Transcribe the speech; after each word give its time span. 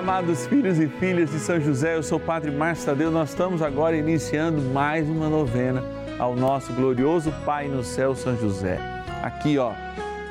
amados 0.00 0.46
filhos 0.46 0.78
e 0.78 0.88
filhas 0.88 1.30
de 1.30 1.38
São 1.38 1.60
José, 1.60 1.94
eu 1.94 2.02
sou 2.02 2.16
o 2.16 2.20
Padre 2.20 2.50
Márcio 2.50 2.86
Tadeu. 2.86 3.10
Nós 3.10 3.28
estamos 3.28 3.60
agora 3.60 3.94
iniciando 3.94 4.62
mais 4.62 5.06
uma 5.06 5.28
novena 5.28 5.84
ao 6.18 6.34
nosso 6.34 6.72
glorioso 6.72 7.30
Pai 7.44 7.68
no 7.68 7.84
céu, 7.84 8.14
São 8.14 8.34
José. 8.34 8.78
Aqui, 9.22 9.58
ó, 9.58 9.72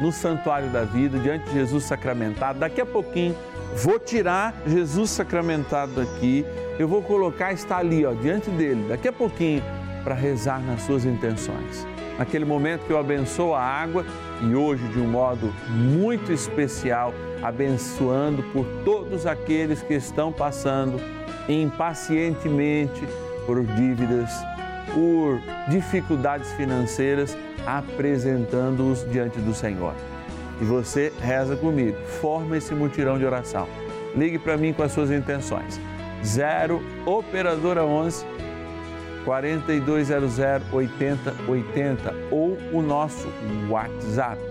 no 0.02 0.12
Santuário 0.12 0.70
da 0.72 0.84
Vida, 0.84 1.20
diante 1.20 1.46
de 1.46 1.54
Jesus 1.54 1.84
sacramentado. 1.84 2.58
Daqui 2.58 2.82
a 2.82 2.86
pouquinho 2.86 3.36
vou 3.76 4.00
tirar 4.00 4.60
Jesus 4.66 5.12
sacramentado 5.12 5.92
daqui, 5.92 6.44
eu 6.80 6.88
vou 6.88 7.04
colocar, 7.04 7.54
está 7.54 7.78
ali, 7.78 8.04
ó, 8.04 8.12
diante 8.12 8.50
dele, 8.50 8.88
daqui 8.90 9.08
a 9.08 9.14
pouquinho, 9.14 9.62
para 10.04 10.16
rezar 10.16 10.60
nas 10.64 10.82
suas 10.82 11.06
intenções. 11.06 11.86
Naquele 12.20 12.44
momento 12.44 12.86
que 12.86 12.92
eu 12.92 13.00
abençoo 13.00 13.54
a 13.54 13.62
água 13.62 14.06
e 14.42 14.54
hoje, 14.54 14.86
de 14.90 15.00
um 15.00 15.08
modo 15.08 15.54
muito 15.70 16.34
especial, 16.34 17.14
abençoando 17.42 18.44
por 18.52 18.66
todos 18.84 19.26
aqueles 19.26 19.82
que 19.82 19.94
estão 19.94 20.30
passando 20.30 21.00
impacientemente 21.48 23.08
por 23.46 23.66
dívidas, 23.66 24.30
por 24.94 25.40
dificuldades 25.70 26.52
financeiras, 26.52 27.38
apresentando-os 27.66 29.10
diante 29.10 29.40
do 29.40 29.54
Senhor. 29.54 29.94
E 30.60 30.66
você 30.66 31.14
reza 31.22 31.56
comigo, 31.56 31.98
forma 32.22 32.58
esse 32.58 32.76
mutirão 32.76 33.18
de 33.18 33.24
oração. 33.24 33.66
Ligue 34.14 34.38
para 34.38 34.58
mim 34.58 34.74
com 34.74 34.84
as 34.84 34.92
suas 34.92 35.10
intenções. 35.10 35.80
0 36.22 36.84
Operadora 37.06 37.86
11 37.86 38.26
4200 39.26 40.40
8080 40.72 42.16
ou 42.32 42.58
o 42.72 42.82
nosso 42.82 43.28
WhatsApp. 43.70 44.42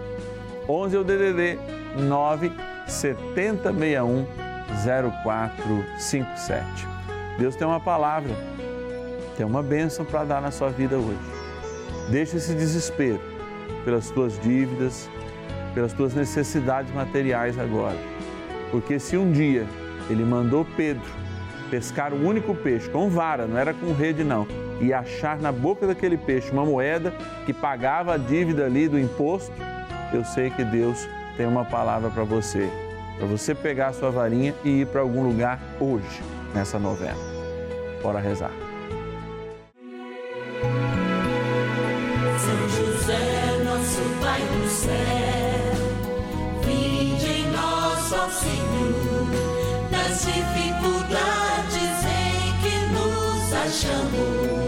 11 0.68 0.96
é 0.96 0.98
o 0.98 1.04
DDD 1.04 1.59
9 1.96 2.52
7061 2.86 4.26
0457. 4.84 6.86
Deus 7.38 7.56
tem 7.56 7.66
uma 7.66 7.80
palavra, 7.80 8.34
tem 9.37 9.46
uma 9.46 9.62
bênção 9.62 10.04
para 10.04 10.24
dar 10.24 10.43
na 10.43 10.51
sua 10.51 10.71
vida 10.71 10.96
hoje. 10.96 11.18
Deixa 12.10 12.37
esse 12.37 12.54
desespero 12.54 13.21
pelas 13.84 14.10
tuas 14.10 14.38
dívidas, 14.40 15.09
pelas 15.74 15.93
tuas 15.93 16.15
necessidades 16.15 16.93
materiais 16.93 17.59
agora. 17.59 17.98
Porque 18.71 18.98
se 18.98 19.16
um 19.16 19.30
dia 19.30 19.66
ele 20.10 20.24
mandou 20.24 20.66
Pedro 20.76 21.09
pescar 21.71 22.13
o 22.13 22.27
único 22.27 22.55
peixe 22.55 22.88
com 22.88 23.09
vara, 23.09 23.47
não 23.47 23.59
era 23.59 23.73
com 23.73 23.93
rede 23.93 24.24
não, 24.24 24.47
e 24.80 24.93
achar 24.93 25.38
na 25.38 25.52
boca 25.52 25.87
daquele 25.87 26.16
peixe 26.16 26.51
uma 26.51 26.65
moeda 26.65 27.13
que 27.47 27.52
pagava 27.52 28.15
a 28.15 28.16
dívida 28.16 28.65
ali 28.65 28.88
do 28.88 28.99
imposto, 28.99 29.52
eu 30.13 30.24
sei 30.24 30.51
que 30.51 30.65
Deus 30.65 31.09
tem 31.37 31.46
uma 31.46 31.65
palavra 31.65 32.11
para 32.11 32.24
você, 32.24 32.69
para 33.16 33.27
você 33.27 33.55
pegar 33.55 33.89
a 33.89 33.93
sua 33.93 34.11
varinha 34.11 34.55
e 34.65 34.80
ir 34.80 34.87
para 34.87 35.01
algum 35.01 35.23
lugar 35.23 35.61
hoje, 35.79 36.23
nessa 36.55 36.79
novena. 36.79 37.19
Bora 38.02 38.19
rezar. 38.19 38.52
São 42.39 42.69
José, 42.69 43.63
nosso 43.65 44.01
Pai 44.21 44.41
do 44.41 44.69
céu, 44.69 44.93
vinde 46.65 47.43
em 47.43 47.51
dificuldades 50.19 50.98
nos 53.69 53.85
achamos. 53.85 54.59
Que 54.63 54.68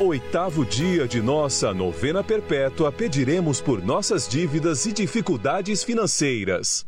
oitavo 0.00 0.64
dia 0.64 1.08
de 1.08 1.20
nossa 1.20 1.74
novena 1.74 2.22
perpétua, 2.22 2.92
pediremos 2.92 3.60
por 3.60 3.82
nossas 3.82 4.28
dívidas 4.28 4.86
e 4.86 4.92
dificuldades 4.92 5.82
financeiras. 5.82 6.86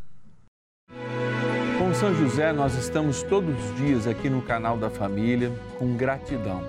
Com 1.77 1.93
São 1.93 2.15
José, 2.15 2.53
nós 2.53 2.73
estamos 2.75 3.21
todos 3.23 3.53
os 3.65 3.75
dias 3.75 4.07
aqui 4.07 4.29
no 4.29 4.41
canal 4.41 4.77
da 4.77 4.89
família 4.89 5.51
com 5.77 5.93
gratidão. 5.97 6.63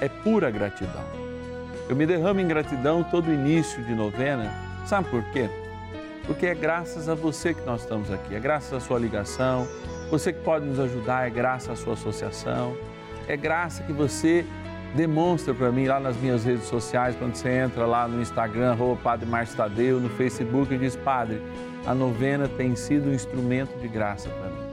É 0.00 0.08
pura 0.08 0.50
gratidão. 0.50 1.04
Eu 1.88 1.94
me 1.94 2.04
derramo 2.04 2.40
em 2.40 2.48
gratidão 2.48 3.04
todo 3.04 3.32
início 3.32 3.80
de 3.84 3.94
novena. 3.94 4.52
Sabe 4.84 5.08
por 5.08 5.22
quê? 5.30 5.48
Porque 6.26 6.46
é 6.46 6.54
graças 6.54 7.08
a 7.08 7.14
você 7.14 7.54
que 7.54 7.64
nós 7.64 7.82
estamos 7.82 8.10
aqui, 8.10 8.34
é 8.34 8.40
graças 8.40 8.72
à 8.72 8.80
sua 8.80 8.98
ligação, 8.98 9.68
você 10.10 10.32
que 10.32 10.42
pode 10.42 10.66
nos 10.66 10.80
ajudar, 10.80 11.28
é 11.28 11.30
graças 11.30 11.70
à 11.70 11.76
sua 11.76 11.92
associação, 11.92 12.76
é 13.28 13.36
graça 13.36 13.84
que 13.84 13.92
você 13.92 14.44
demonstra 14.94 15.52
para 15.52 15.70
mim 15.70 15.86
lá 15.86 16.00
nas 16.00 16.16
minhas 16.16 16.44
redes 16.44 16.64
sociais, 16.64 17.16
quando 17.16 17.34
você 17.34 17.48
entra 17.48 17.84
lá 17.86 18.06
no 18.08 18.20
Instagram, 18.22 18.76
Padre 19.02 19.26
Márcio 19.26 19.56
Tadeu, 19.56 20.00
no 20.00 20.08
Facebook 20.10 20.72
e 20.72 20.78
diz, 20.78 20.96
Padre, 20.96 21.42
a 21.86 21.94
novena 21.94 22.48
tem 22.48 22.74
sido 22.74 23.10
um 23.10 23.14
instrumento 23.14 23.78
de 23.78 23.88
graça 23.88 24.28
para 24.28 24.48
mim. 24.48 24.66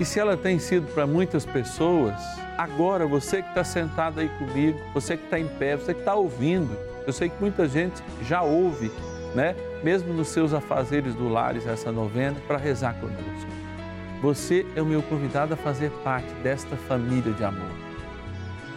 E 0.00 0.04
se 0.04 0.20
ela 0.20 0.36
tem 0.36 0.58
sido 0.58 0.86
para 0.94 1.06
muitas 1.06 1.44
pessoas, 1.44 2.14
agora 2.56 3.06
você 3.06 3.42
que 3.42 3.48
está 3.48 3.64
sentado 3.64 4.20
aí 4.20 4.28
comigo, 4.38 4.78
você 4.94 5.16
que 5.16 5.24
está 5.24 5.38
em 5.38 5.48
pé, 5.48 5.76
você 5.76 5.92
que 5.92 6.00
está 6.00 6.14
ouvindo, 6.14 6.76
eu 7.06 7.12
sei 7.12 7.28
que 7.28 7.40
muita 7.40 7.66
gente 7.66 8.02
já 8.22 8.42
ouve, 8.42 8.92
né? 9.34 9.56
Mesmo 9.82 10.12
nos 10.12 10.28
seus 10.28 10.52
afazeres 10.52 11.14
do 11.14 11.28
lares, 11.28 11.66
essa 11.66 11.90
novena, 11.90 12.36
para 12.46 12.58
rezar 12.58 12.94
conosco. 12.94 13.48
Você 14.22 14.66
é 14.74 14.82
o 14.82 14.86
meu 14.86 15.02
convidado 15.02 15.54
a 15.54 15.56
fazer 15.56 15.90
parte 16.04 16.32
desta 16.42 16.76
família 16.76 17.32
de 17.32 17.44
amor. 17.44 17.87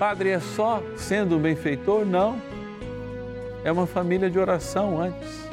Padre, 0.01 0.29
é 0.29 0.39
só 0.39 0.81
sendo 0.97 1.37
um 1.37 1.39
benfeitor? 1.39 2.03
Não. 2.07 2.41
É 3.63 3.71
uma 3.71 3.85
família 3.85 4.31
de 4.31 4.39
oração 4.39 4.99
antes. 4.99 5.47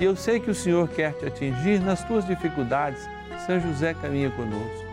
E 0.00 0.04
eu 0.04 0.16
sei 0.16 0.40
que 0.40 0.50
o 0.50 0.54
Senhor 0.54 0.88
quer 0.88 1.12
te 1.12 1.26
atingir 1.26 1.78
nas 1.78 2.02
tuas 2.04 2.26
dificuldades. 2.26 3.06
São 3.44 3.60
José 3.60 3.92
caminha 3.92 4.30
conosco. 4.30 4.86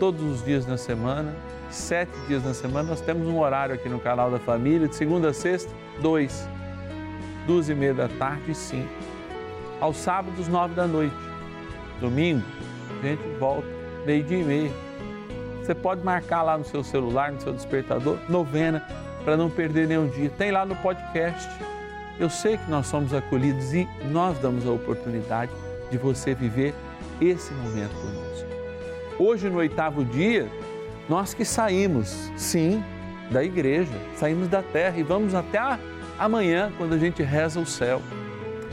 Todos 0.00 0.22
os 0.22 0.42
dias 0.42 0.66
na 0.66 0.78
semana, 0.78 1.36
sete 1.70 2.18
dias 2.26 2.42
na 2.42 2.54
semana, 2.54 2.88
nós 2.88 3.02
temos 3.02 3.28
um 3.28 3.38
horário 3.38 3.74
aqui 3.74 3.90
no 3.90 4.00
canal 4.00 4.30
da 4.30 4.38
família, 4.38 4.88
de 4.88 4.96
segunda 4.96 5.28
a 5.28 5.34
sexta, 5.34 5.70
dois. 6.00 6.48
Duas 7.46 7.68
e 7.68 7.74
meia 7.74 7.92
da 7.92 8.08
tarde, 8.08 8.54
cinco. 8.54 8.88
Aos 9.82 9.98
sábados, 9.98 10.48
nove 10.48 10.74
da 10.74 10.86
noite. 10.86 11.14
Domingo, 12.00 12.42
a 13.02 13.06
gente 13.06 13.22
volta, 13.38 13.68
meio-dia 14.06 14.38
e 14.38 14.44
meia. 14.44 14.87
Você 15.68 15.74
pode 15.74 16.02
marcar 16.02 16.40
lá 16.40 16.56
no 16.56 16.64
seu 16.64 16.82
celular, 16.82 17.30
no 17.30 17.38
seu 17.42 17.52
despertador, 17.52 18.16
novena, 18.26 18.82
para 19.22 19.36
não 19.36 19.50
perder 19.50 19.86
nenhum 19.86 20.08
dia. 20.08 20.30
Tem 20.30 20.50
lá 20.50 20.64
no 20.64 20.74
podcast. 20.76 21.46
Eu 22.18 22.30
sei 22.30 22.56
que 22.56 22.70
nós 22.70 22.86
somos 22.86 23.12
acolhidos 23.12 23.74
e 23.74 23.86
nós 24.10 24.38
damos 24.38 24.66
a 24.66 24.70
oportunidade 24.70 25.52
de 25.90 25.98
você 25.98 26.34
viver 26.34 26.74
esse 27.20 27.52
momento 27.52 27.92
conosco. 28.00 28.48
Hoje, 29.18 29.50
no 29.50 29.58
oitavo 29.58 30.06
dia, 30.06 30.48
nós 31.06 31.34
que 31.34 31.44
saímos, 31.44 32.32
sim, 32.34 32.82
da 33.30 33.44
igreja, 33.44 33.92
saímos 34.16 34.48
da 34.48 34.62
terra 34.62 34.96
e 34.96 35.02
vamos 35.02 35.34
até 35.34 35.60
amanhã, 36.18 36.72
quando 36.78 36.94
a 36.94 36.98
gente 36.98 37.22
reza 37.22 37.60
o 37.60 37.66
céu. 37.66 38.00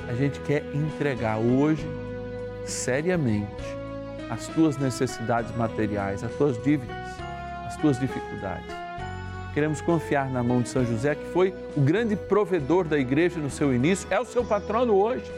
A 0.08 0.14
gente 0.14 0.40
quer 0.40 0.64
entregar 0.74 1.40
hoje, 1.40 1.86
seriamente, 2.64 3.85
as 4.30 4.48
tuas 4.48 4.78
necessidades 4.78 5.56
materiais, 5.56 6.24
as 6.24 6.32
tuas 6.34 6.62
dívidas, 6.64 6.98
as 7.66 7.76
tuas 7.78 8.00
dificuldades. 8.00 8.76
Queremos 9.54 9.80
confiar 9.80 10.30
na 10.30 10.44
mão 10.44 10.62
de 10.62 10.70
São 10.70 10.84
José, 10.84 11.16
que 11.16 11.26
foi 11.32 11.54
o 11.78 11.82
grande 11.82 12.16
provedor 12.16 12.84
da 12.86 12.98
igreja 12.98 13.40
no 13.40 13.50
seu 13.50 13.74
início, 13.74 14.08
é 14.12 14.20
o 14.20 14.26
seu 14.26 14.44
patrono 14.44 14.94
hoje, 14.96 15.32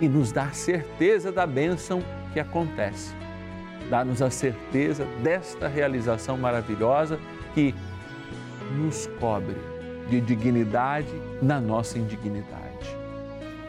e 0.00 0.08
nos 0.08 0.30
dá 0.30 0.50
certeza 0.50 1.32
da 1.32 1.46
bênção 1.46 2.02
que 2.32 2.40
acontece. 2.40 3.14
Dá-nos 3.88 4.20
a 4.20 4.30
certeza 4.30 5.06
desta 5.22 5.68
realização 5.68 6.36
maravilhosa 6.36 7.18
que 7.54 7.74
nos 8.76 9.06
cobre 9.18 9.56
de 10.10 10.20
dignidade 10.20 11.08
na 11.40 11.60
nossa 11.60 11.98
indignidade. 11.98 12.96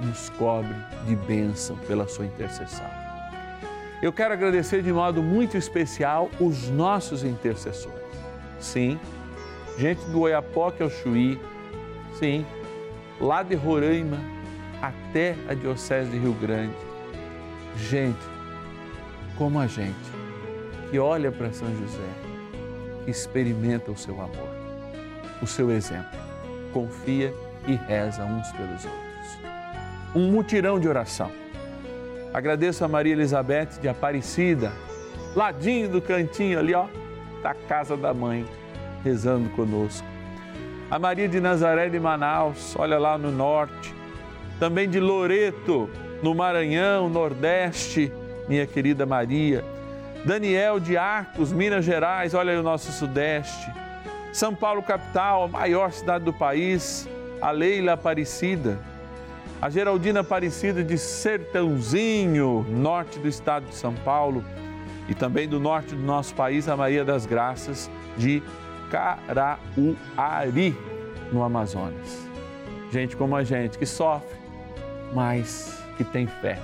Nos 0.01 0.29
cobre 0.31 0.75
de 1.05 1.15
bênção 1.15 1.77
pela 1.87 2.07
sua 2.07 2.25
intercessão. 2.25 2.96
Eu 4.01 4.13
quero 4.13 4.33
agradecer 4.33 4.81
de 4.81 4.91
modo 4.91 5.23
muito 5.23 5.57
especial 5.57 6.29
os 6.39 6.69
nossos 6.69 7.23
intercessores. 7.23 7.97
Sim, 8.59 8.99
gente 9.77 10.03
do 10.05 10.21
Oiapoque 10.21 10.83
ao 10.83 10.89
Chuí, 10.89 11.39
sim, 12.17 12.45
lá 13.19 13.43
de 13.43 13.55
Roraima 13.55 14.19
até 14.81 15.35
a 15.49 15.53
Diocese 15.53 16.11
de 16.11 16.17
Rio 16.17 16.33
Grande. 16.33 16.75
Gente 17.75 18.25
como 19.37 19.59
a 19.59 19.67
gente, 19.67 19.95
que 20.89 20.97
olha 20.97 21.31
para 21.31 21.51
São 21.51 21.69
José, 21.77 22.09
que 23.05 23.11
experimenta 23.11 23.91
o 23.91 23.97
seu 23.97 24.19
amor 24.19 24.57
o 25.41 25.47
seu 25.47 25.71
exemplo. 25.71 26.19
Confia 26.73 27.33
e 27.67 27.75
reza 27.75 28.23
uns 28.23 28.51
pelos 28.51 28.85
outros. 28.85 29.39
Um 30.15 30.31
mutirão 30.31 30.79
de 30.79 30.87
oração. 30.87 31.31
Agradeço 32.33 32.83
a 32.83 32.87
Maria 32.87 33.13
Elizabeth 33.13 33.79
de 33.81 33.87
Aparecida, 33.87 34.71
ladinho 35.35 35.89
do 35.89 36.01
cantinho 36.01 36.59
ali, 36.59 36.73
ó, 36.73 36.85
da 37.41 37.53
casa 37.53 37.95
da 37.95 38.13
mãe, 38.13 38.45
rezando 39.03 39.49
conosco. 39.49 40.05
A 40.89 40.97
Maria 40.97 41.27
de 41.27 41.39
Nazaré 41.39 41.89
de 41.89 41.99
Manaus, 41.99 42.75
olha 42.77 42.97
lá 42.97 43.17
no 43.17 43.31
norte. 43.31 43.93
Também 44.59 44.89
de 44.89 44.99
Loreto, 44.99 45.89
no 46.23 46.33
Maranhão, 46.33 47.09
Nordeste, 47.09 48.11
minha 48.47 48.65
querida 48.65 49.05
Maria. 49.05 49.63
Daniel 50.25 50.79
de 50.79 50.97
Arcos, 50.97 51.51
Minas 51.51 51.85
Gerais, 51.85 52.33
olha 52.33 52.53
aí 52.53 52.57
o 52.57 52.63
nosso 52.63 52.91
Sudeste. 52.91 53.71
São 54.33 54.55
Paulo, 54.55 54.81
capital, 54.81 55.43
a 55.43 55.47
maior 55.47 55.91
cidade 55.91 56.23
do 56.23 56.33
país, 56.33 57.07
a 57.41 57.51
Leila 57.51 57.93
Aparecida, 57.93 58.79
a 59.61 59.69
Geraldina 59.69 60.19
Aparecida 60.21 60.83
de 60.83 60.97
Sertãozinho, 60.97 62.65
norte 62.69 63.19
do 63.19 63.27
estado 63.27 63.65
de 63.65 63.75
São 63.75 63.93
Paulo, 63.93 64.43
e 65.09 65.15
também 65.15 65.47
do 65.47 65.59
norte 65.59 65.95
do 65.95 66.01
nosso 66.01 66.35
país, 66.35 66.67
a 66.67 66.75
Maria 66.75 67.03
das 67.05 67.25
Graças 67.25 67.89
de 68.17 68.43
Carauari, 68.91 70.75
no 71.31 71.43
Amazonas. 71.43 72.27
Gente 72.91 73.15
como 73.15 73.35
a 73.35 73.43
gente 73.43 73.77
que 73.77 73.85
sofre, 73.85 74.37
mas 75.13 75.81
que 75.97 76.03
tem 76.03 76.27
fé. 76.27 76.59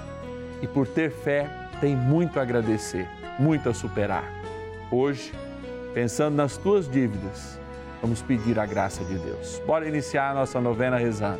E 0.62 0.68
por 0.68 0.88
ter 0.88 1.12
fé, 1.12 1.50
tem 1.80 1.96
muito 1.96 2.40
a 2.40 2.44
agradecer, 2.44 3.08
muito 3.40 3.70
a 3.70 3.74
superar. 3.74 4.24
Hoje, 4.92 5.34
pensando 5.94 6.36
nas 6.36 6.58
tuas 6.58 6.90
dívidas, 6.90 7.60
Vamos 8.04 8.22
pedir 8.22 8.60
a 8.60 8.66
graça 8.66 9.02
de 9.06 9.18
Deus. 9.18 9.62
Bora 9.66 9.88
iniciar 9.88 10.32
a 10.32 10.34
nossa 10.34 10.60
novena 10.60 10.98
rezando. 10.98 11.40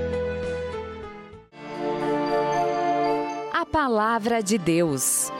Palavra 3.71 4.43
de 4.43 4.57
Deus. 4.57 5.31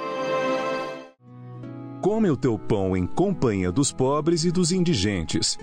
Come 2.02 2.30
o 2.30 2.38
teu 2.38 2.58
pão 2.58 2.96
em 2.96 3.06
companhia 3.06 3.74
dos 3.74 3.92
pobres 3.92 4.46
e 4.46 4.52
dos 4.52 4.72
indigentes. 4.72 5.60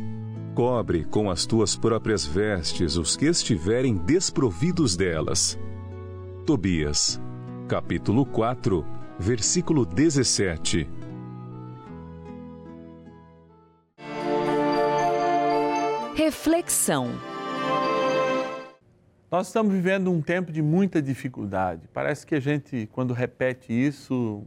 Cobre 0.55 1.07
com 1.07 1.31
as 1.31 1.47
tuas 1.47 1.75
próprias 1.77 2.27
vestes 2.27 2.99
os 2.99 3.17
que 3.17 3.25
estiverem 3.25 3.97
desprovidos 3.97 4.97
delas. 4.97 5.59
Tobias, 6.45 7.19
capítulo 7.67 8.27
4, 8.27 8.85
versículo 9.19 9.87
17. 9.87 10.87
Reflexão. 16.15 17.13
Nós 19.31 19.49
estamos 19.49 19.75
vivendo 19.75 20.11
um 20.11 20.23
tempo 20.23 20.51
de 20.51 20.63
muita 20.63 21.03
dificuldade. 21.03 21.87
Parece 21.93 22.27
que 22.27 22.35
a 22.35 22.41
gente, 22.41 22.89
quando 22.93 23.13
repete 23.13 23.71
isso, 23.71 24.43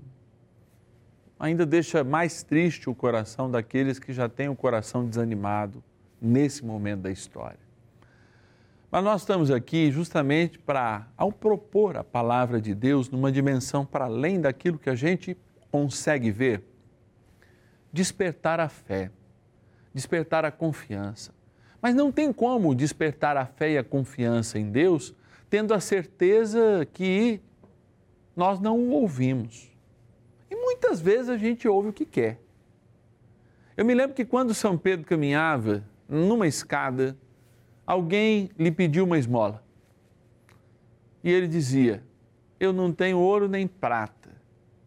ainda 1.40 1.68
deixa 1.68 2.04
mais 2.04 2.42
triste 2.42 2.90
o 2.90 2.96
coração 2.96 3.50
daqueles 3.50 4.00
que 4.00 4.12
já 4.12 4.28
têm 4.28 4.50
o 4.50 4.56
coração 4.56 5.06
desanimado 5.08 5.84
nesse 6.20 6.66
momento 6.66 7.02
da 7.02 7.12
história. 7.12 7.60
Mas 8.90 9.04
nós 9.04 9.22
estamos 9.22 9.52
aqui 9.52 9.92
justamente 9.92 10.58
para, 10.58 11.08
ao 11.16 11.32
propor 11.32 11.96
a 11.96 12.04
palavra 12.04 12.60
de 12.60 12.74
Deus 12.74 13.08
numa 13.08 13.32
dimensão 13.32 13.86
para 13.86 14.06
além 14.06 14.42
daquilo 14.42 14.80
que 14.80 14.90
a 14.90 14.96
gente 14.96 15.38
consegue 15.70 16.32
ver, 16.32 16.64
despertar 17.94 18.60
a 18.60 18.68
fé, 18.68 19.12
despertar 19.94 20.44
a 20.44 20.52
confiança 20.52 21.32
mas 21.82 21.96
não 21.96 22.12
tem 22.12 22.32
como 22.32 22.76
despertar 22.76 23.36
a 23.36 23.46
fé 23.46 23.72
e 23.72 23.78
a 23.78 23.84
confiança 23.84 24.60
em 24.60 24.70
Deus 24.70 25.14
tendo 25.52 25.74
a 25.74 25.82
certeza 25.82 26.88
que 26.94 27.42
nós 28.34 28.58
não 28.62 28.80
o 28.80 28.92
ouvimos. 28.92 29.70
E 30.50 30.56
muitas 30.56 31.02
vezes 31.02 31.28
a 31.28 31.38
gente 31.38 31.68
ouve 31.68 31.90
o 31.90 31.94
que 31.94 32.06
quer. 32.06 32.40
Eu 33.76 33.84
me 33.84 33.94
lembro 33.94 34.16
que 34.16 34.24
quando 34.24 34.54
São 34.54 34.78
Pedro 34.78 35.06
caminhava 35.06 35.84
numa 36.08 36.48
escada, 36.48 37.18
alguém 37.86 38.50
lhe 38.58 38.72
pediu 38.72 39.04
uma 39.04 39.18
esmola. 39.18 39.62
E 41.22 41.30
ele 41.30 41.50
dizia: 41.50 42.02
Eu 42.58 42.72
não 42.72 42.94
tenho 42.94 43.20
ouro 43.20 43.50
nem 43.50 43.68
prata, 43.68 44.30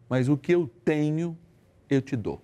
mas 0.09 0.27
o 0.27 0.35
que 0.35 0.51
eu 0.51 0.67
tenho, 0.83 1.37
eu 1.87 2.01
te 2.01 2.15
dou. 2.15 2.41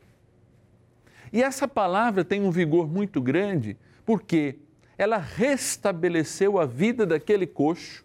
E 1.33 1.41
essa 1.41 1.67
palavra 1.67 2.23
tem 2.23 2.43
um 2.43 2.51
vigor 2.51 2.87
muito 2.87 3.19
grande 3.19 3.77
porque 4.11 4.59
ela 4.97 5.15
restabeleceu 5.15 6.59
a 6.59 6.65
vida 6.65 7.05
daquele 7.05 7.47
coxo 7.47 8.03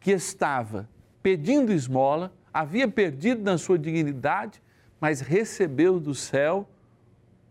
que 0.00 0.10
estava 0.10 0.88
pedindo 1.22 1.74
esmola, 1.74 2.32
havia 2.54 2.88
perdido 2.88 3.42
na 3.42 3.58
sua 3.58 3.78
dignidade, 3.78 4.62
mas 4.98 5.20
recebeu 5.20 6.00
do 6.00 6.14
céu 6.14 6.66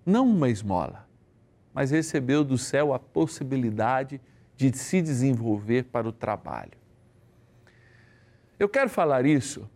não 0.04 0.27
uma 0.27 0.50
esmola, 0.50 1.08
mas 1.75 1.92
recebeu 1.92 2.44
do 2.44 2.58
céu 2.58 2.92
a 2.92 2.98
possibilidade 2.98 4.20
de 4.58 4.75
se 4.75 5.00
desenvolver 5.00 5.84
para 5.84 6.08
o 6.08 6.12
trabalho. 6.12 6.72
Eu 8.58 8.68
quero 8.68 8.89
falar 8.89 9.27
isso 9.27 9.70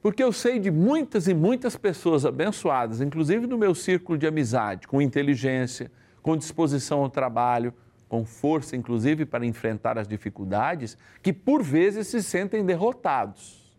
porque 0.00 0.22
eu 0.22 0.32
sei 0.32 0.60
de 0.60 0.70
muitas 0.70 1.26
e 1.26 1.34
muitas 1.34 1.76
pessoas 1.76 2.24
abençoadas, 2.24 3.00
inclusive 3.00 3.44
no 3.44 3.58
meu 3.58 3.74
círculo 3.74 4.16
de 4.16 4.24
amizade, 4.24 4.86
com 4.86 5.02
inteligência, 5.02 5.90
com 6.26 6.36
disposição 6.36 7.02
ao 7.02 7.08
trabalho, 7.08 7.72
com 8.08 8.24
força, 8.24 8.74
inclusive, 8.74 9.24
para 9.24 9.46
enfrentar 9.46 9.96
as 9.96 10.08
dificuldades, 10.08 10.98
que 11.22 11.32
por 11.32 11.62
vezes 11.62 12.08
se 12.08 12.20
sentem 12.20 12.66
derrotados. 12.66 13.72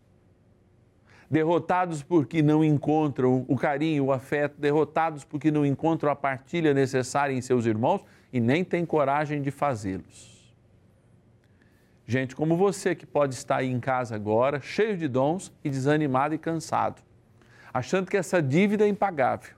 Derrotados 1.30 2.02
porque 2.02 2.40
não 2.40 2.64
encontram 2.64 3.44
o 3.46 3.54
carinho, 3.54 4.06
o 4.06 4.12
afeto, 4.12 4.58
derrotados 4.58 5.24
porque 5.24 5.50
não 5.50 5.66
encontram 5.66 6.10
a 6.10 6.16
partilha 6.16 6.72
necessária 6.72 7.34
em 7.34 7.42
seus 7.42 7.66
irmãos 7.66 8.02
e 8.32 8.40
nem 8.40 8.64
têm 8.64 8.86
coragem 8.86 9.42
de 9.42 9.50
fazê-los. 9.50 10.50
Gente 12.06 12.34
como 12.34 12.56
você 12.56 12.94
que 12.94 13.04
pode 13.04 13.34
estar 13.34 13.56
aí 13.56 13.70
em 13.70 13.78
casa 13.78 14.14
agora, 14.14 14.58
cheio 14.58 14.96
de 14.96 15.06
dons 15.06 15.52
e 15.62 15.68
desanimado 15.68 16.34
e 16.34 16.38
cansado, 16.38 17.02
achando 17.74 18.10
que 18.10 18.16
essa 18.16 18.40
dívida 18.40 18.86
é 18.86 18.88
impagável 18.88 19.57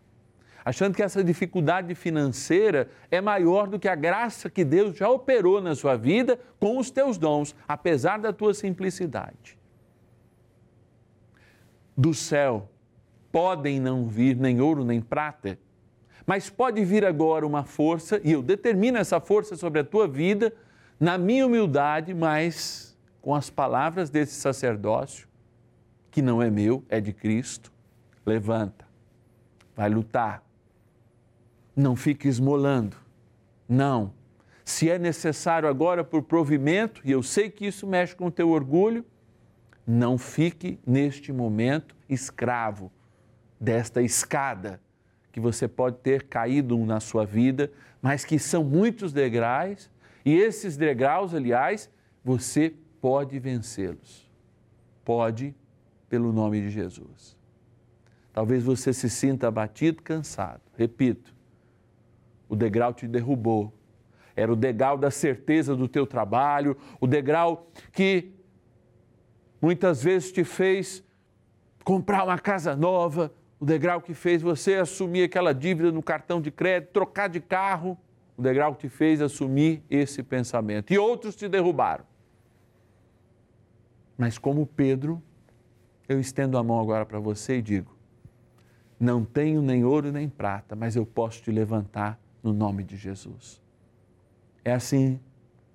achando 0.65 0.95
que 0.95 1.03
essa 1.03 1.23
dificuldade 1.23 1.95
financeira 1.95 2.89
é 3.11 3.21
maior 3.21 3.67
do 3.67 3.79
que 3.79 3.89
a 3.89 3.95
graça 3.95 4.51
que 4.51 4.65
Deus 4.65 4.97
já 4.97 5.09
operou 5.09 5.61
na 5.61 5.75
sua 5.75 5.97
vida 5.97 6.39
com 6.59 6.79
os 6.79 6.91
teus 6.91 7.19
dons, 7.19 7.55
apesar 7.67 8.19
da 8.19 8.33
tua 8.33 8.55
simplicidade. 8.55 9.59
Do 11.97 12.15
céu 12.15 12.69
podem 13.33 13.81
não 13.81 14.07
vir 14.07 14.37
nem 14.37 14.61
ouro 14.61 14.85
nem 14.85 15.01
prata, 15.01 15.59
mas 16.27 16.49
pode 16.49 16.85
vir 16.85 17.05
agora 17.05 17.47
uma 17.47 17.65
força, 17.65 18.21
e 18.23 18.33
eu 18.33 18.43
determino 18.43 18.99
essa 18.99 19.21
força 19.21 19.57
sobre 19.57 19.81
a 19.81 19.85
tua 19.85 20.07
vida, 20.07 20.53
na 20.99 21.17
minha 21.17 21.47
humildade, 21.47 22.13
mas 22.15 22.97
com 23.21 23.35
as 23.35 23.51
palavras 23.51 24.11
desse 24.11 24.35
sacerdócio, 24.35 25.29
que 26.11 26.23
não 26.23 26.43
é 26.43 26.51
meu, 26.51 26.85
é 26.89 27.01
de 27.01 27.13
Cristo. 27.13 27.73
Levanta, 28.25 28.87
vai 29.75 29.89
lutar, 29.89 30.43
não 31.75 31.97
fique 31.97 32.29
esmolando. 32.29 32.97
Não. 33.69 34.13
Se 34.65 34.89
é 34.89 34.99
necessário 34.99 35.69
agora 35.69 36.05
por 36.05 36.23
provimento, 36.23 37.01
e 37.05 37.11
eu 37.11 37.23
sei 37.23 37.51
que 37.51 37.67
isso 37.67 37.87
mexe 37.87 38.15
com 38.15 38.27
o 38.27 38.31
teu 38.31 38.51
orgulho, 38.51 39.05
não 39.87 40.17
fique 40.17 40.79
neste 40.87 41.33
momento 41.33 41.97
escravo 42.09 42.93
desta 43.61 44.01
escada 44.03 44.81
que 45.33 45.41
você 45.41 45.69
pode 45.69 45.99
ter 45.99 46.25
caído 46.25 46.77
na 46.79 47.01
sua 47.01 47.25
vida, 47.25 47.71
mas 48.03 48.25
que 48.25 48.39
são 48.39 48.65
muitos 48.65 49.13
degraus, 49.13 49.91
e 50.25 50.35
esses 50.35 50.77
degraus, 50.77 51.35
aliás, 51.35 51.91
você 52.25 52.75
pode 53.01 53.39
vencê-los. 53.39 54.31
Pode, 55.05 55.55
pelo 56.09 56.33
nome 56.33 56.61
de 56.61 56.71
Jesus. 56.71 57.37
Talvez 58.33 58.63
você 58.63 58.93
se 58.93 59.09
sinta 59.09 59.49
abatido, 59.49 60.03
cansado. 60.03 60.63
Repito, 60.77 61.35
o 62.51 62.57
degrau 62.57 62.93
te 62.93 63.07
derrubou. 63.07 63.73
Era 64.35 64.53
o 64.53 64.57
degrau 64.57 64.99
da 64.99 65.11
certeza 65.11 65.77
do 65.77 65.87
teu 65.87 66.05
trabalho, 66.05 66.77
o 67.01 67.07
degrau 67.07 67.69
que 67.93 68.33
muitas 69.63 70.03
vezes 70.03 70.33
te 70.33 70.43
fez 70.43 71.05
comprar 71.85 72.25
uma 72.25 72.39
casa 72.39 72.75
nova, 72.75 73.33
o 73.61 73.65
degrau 73.65 74.01
que 74.01 74.15
fez 74.15 74.43
você 74.43 74.75
assumir 74.75 75.23
aquela 75.23 75.55
dívida 75.55 75.93
no 75.93 76.03
cartão 76.03 76.41
de 76.41 76.51
crédito, 76.51 76.93
trocar 76.93 77.29
de 77.29 77.41
carro, 77.41 77.97
o 78.37 78.43
degrau 78.43 78.75
que 78.75 78.81
te 78.81 78.89
fez 78.89 79.21
assumir 79.21 79.85
esse 79.89 80.23
pensamento. 80.23 80.93
E 80.93 80.99
outros 80.99 81.37
te 81.37 81.49
derrubaram. 81.49 82.05
Mas 84.19 84.39
como 84.39 84.67
Pedro, 84.67 85.23
eu 86.09 86.19
estendo 86.19 86.59
a 86.59 86.65
mão 86.65 86.81
agora 86.81 87.07
para 87.07 87.21
você 87.21 87.59
e 87.59 87.63
digo: 87.63 87.95
não 88.99 89.25
tenho 89.25 89.63
nem 89.63 89.85
ouro 89.85 90.11
nem 90.11 90.29
prata, 90.29 90.75
mas 90.75 90.97
eu 90.97 91.07
posso 91.07 91.43
te 91.43 91.53
levantar 91.53 92.19
no 92.43 92.53
nome 92.53 92.83
de 92.85 92.97
Jesus. 92.97 93.61
É 94.65 94.73
assim 94.73 95.21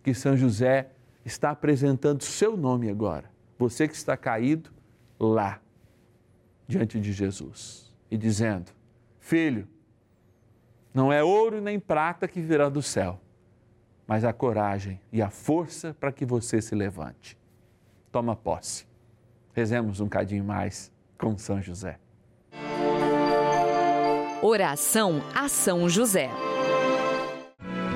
que 0.03 0.13
São 0.13 0.35
José 0.37 0.91
está 1.23 1.51
apresentando 1.51 2.21
seu 2.23 2.55
nome 2.55 2.89
agora. 2.89 3.29
Você 3.57 3.87
que 3.87 3.95
está 3.95 4.15
caído 4.15 4.71
lá, 5.19 5.59
diante 6.67 6.99
de 6.99 7.11
Jesus, 7.11 7.91
e 8.09 8.17
dizendo: 8.17 8.71
Filho, 9.19 9.67
não 10.93 11.11
é 11.11 11.23
ouro 11.23 11.59
nem 11.61 11.79
prata 11.79 12.27
que 12.27 12.41
virá 12.41 12.69
do 12.69 12.81
céu, 12.81 13.19
mas 14.07 14.23
a 14.23 14.31
coragem 14.31 14.99
e 15.11 15.21
a 15.21 15.29
força 15.29 15.95
para 15.99 16.11
que 16.11 16.25
você 16.25 16.61
se 16.61 16.75
levante. 16.75 17.37
Toma 18.11 18.35
posse. 18.35 18.85
Rezemos 19.53 19.99
um 19.99 20.07
cadinho 20.07 20.43
mais 20.43 20.91
com 21.17 21.37
São 21.37 21.61
José. 21.61 21.99
Oração 24.41 25.21
a 25.33 25.49
São 25.49 25.89
José. 25.89 26.29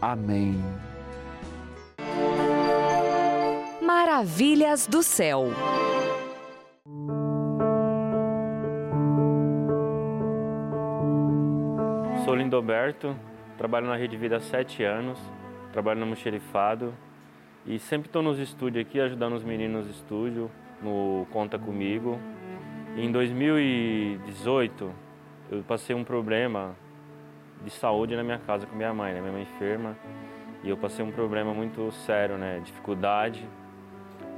Amém. 0.00 0.54
Maravilhas 3.82 4.86
do 4.86 5.02
céu. 5.02 5.48
Sou 12.24 12.34
Lindoberto, 12.34 13.14
trabalho 13.58 13.88
na 13.88 13.96
Rede 13.96 14.16
Vida 14.16 14.36
há 14.36 14.40
sete 14.40 14.82
anos, 14.82 15.18
trabalho 15.72 16.00
no 16.00 16.06
Mocherifado 16.06 16.94
e 17.66 17.78
sempre 17.78 18.08
estou 18.08 18.22
nos 18.22 18.38
estúdios 18.38 18.86
aqui 18.86 18.98
ajudando 19.00 19.34
os 19.34 19.44
meninos 19.44 19.84
no 19.84 19.90
estúdio, 19.90 20.50
no 20.82 21.26
Conta 21.30 21.58
Comigo. 21.58 22.18
Em 22.96 23.12
2018 23.12 24.90
eu 25.50 25.62
passei 25.64 25.94
um 25.94 26.04
problema 26.04 26.74
de 27.64 27.70
saúde 27.70 28.16
na 28.16 28.22
minha 28.22 28.38
casa 28.38 28.66
com 28.66 28.74
minha 28.74 28.92
mãe, 28.92 29.12
né? 29.12 29.20
Minha 29.20 29.32
mãe 29.32 29.42
enferma 29.42 29.96
e 30.62 30.68
eu 30.68 30.76
passei 30.76 31.04
um 31.04 31.10
problema 31.10 31.54
muito 31.54 31.90
sério, 31.92 32.36
né? 32.36 32.60
Dificuldade, 32.64 33.46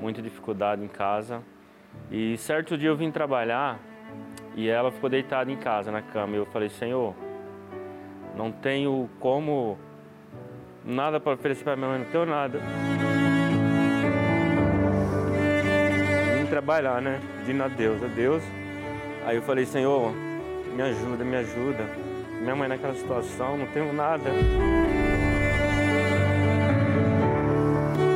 muita 0.00 0.22
dificuldade 0.22 0.82
em 0.82 0.88
casa. 0.88 1.42
E 2.10 2.36
certo 2.38 2.76
dia 2.76 2.88
eu 2.88 2.96
vim 2.96 3.10
trabalhar 3.10 3.78
e 4.54 4.68
ela 4.68 4.90
ficou 4.90 5.08
deitada 5.08 5.50
em 5.50 5.56
casa 5.56 5.90
na 5.90 6.02
cama 6.02 6.34
e 6.34 6.38
eu 6.38 6.46
falei, 6.46 6.68
Senhor, 6.68 7.14
não 8.36 8.50
tenho 8.50 9.08
como 9.20 9.78
nada 10.84 11.20
para 11.20 11.34
oferecer 11.34 11.64
para 11.64 11.76
minha 11.76 11.88
mãe, 11.88 11.98
não 12.00 12.10
tenho 12.10 12.26
nada. 12.26 12.60
Vim 16.38 16.46
trabalhar, 16.46 17.00
né? 17.00 17.20
Pedindo 17.38 17.62
a 17.62 17.68
Deus, 17.68 18.02
a 18.02 18.08
Deus. 18.08 18.42
Aí 19.26 19.36
eu 19.36 19.42
falei, 19.42 19.64
Senhor, 19.64 20.12
me 20.74 20.82
ajuda, 20.82 21.24
me 21.24 21.36
ajuda. 21.36 22.01
Minha 22.42 22.56
mãe 22.56 22.68
naquela 22.68 22.94
situação, 22.94 23.56
não 23.56 23.66
tenho 23.68 23.92
nada. 23.92 24.28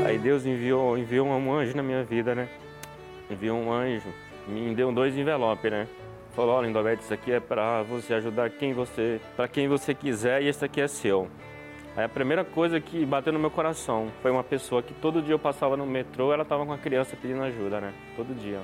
Aí 0.04 0.18
Deus 0.18 0.44
enviou, 0.44 0.98
enviou 0.98 1.28
um 1.28 1.52
anjo 1.54 1.76
na 1.76 1.82
minha 1.82 2.02
vida, 2.02 2.34
né? 2.34 2.48
Enviou 3.30 3.56
um 3.56 3.72
anjo, 3.72 4.12
me 4.48 4.74
deu 4.74 4.90
dois 4.90 5.16
envelopes, 5.16 5.70
né? 5.70 5.86
Falou, 6.34 6.56
olha, 6.56 6.66
Lindoberto, 6.66 7.04
isso 7.04 7.14
aqui 7.14 7.30
é 7.30 7.38
para 7.38 7.84
você 7.84 8.14
ajudar 8.14 8.50
quem 8.50 8.72
você, 8.72 9.20
para 9.36 9.46
quem 9.46 9.68
você 9.68 9.94
quiser 9.94 10.42
e 10.42 10.48
esse 10.48 10.64
aqui 10.64 10.80
é 10.80 10.88
seu. 10.88 11.28
Aí 11.96 12.04
a 12.04 12.08
primeira 12.08 12.44
coisa 12.44 12.80
que 12.80 13.06
bateu 13.06 13.32
no 13.32 13.38
meu 13.38 13.50
coração 13.50 14.08
foi 14.22 14.32
uma 14.32 14.42
pessoa 14.42 14.82
que 14.82 14.92
todo 14.92 15.22
dia 15.22 15.34
eu 15.34 15.38
passava 15.38 15.76
no 15.76 15.86
metrô, 15.86 16.32
ela 16.32 16.42
estava 16.42 16.66
com 16.66 16.72
a 16.72 16.78
criança 16.78 17.16
pedindo 17.16 17.42
ajuda, 17.44 17.80
né? 17.80 17.94
Todo 18.16 18.34
dia. 18.34 18.60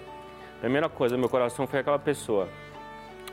Primeira 0.60 0.88
coisa, 0.88 1.16
meu 1.16 1.28
coração 1.28 1.68
foi 1.68 1.78
aquela 1.78 2.00
pessoa. 2.00 2.48